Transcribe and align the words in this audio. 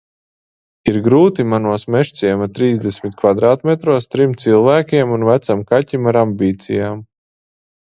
Ir 0.91 0.95
grūti 1.07 1.45
manos 1.49 1.85
Mežciema 1.97 2.49
trīsdesmit 2.57 3.19
kvadrātmetros 3.21 4.11
trim 4.17 4.37
cilvēkiem 4.47 5.17
un 5.21 5.31
vecam 5.33 5.67
kaķim 5.73 6.13
ar 6.15 6.25
ambīcijām. 6.29 7.03